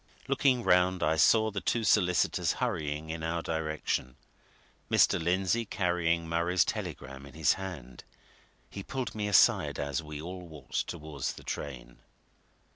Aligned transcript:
Looking 0.27 0.63
round 0.63 1.03
I 1.03 1.15
saw 1.15 1.51
the 1.51 1.61
two 1.61 1.83
solicitors 1.83 2.53
hurrying 2.53 3.11
in 3.11 3.21
our 3.21 3.43
direction, 3.43 4.15
Mr. 4.89 5.21
Lindsey 5.21 5.63
carrying 5.63 6.27
Murray's 6.27 6.65
telegram 6.65 7.23
in 7.27 7.35
his 7.35 7.53
hand. 7.53 8.03
He 8.67 8.81
pulled 8.81 9.13
me 9.13 9.27
aside 9.27 9.77
as 9.77 10.01
we 10.01 10.19
all 10.19 10.47
walked 10.47 10.87
towards 10.87 11.33
the 11.33 11.43
train. 11.43 11.99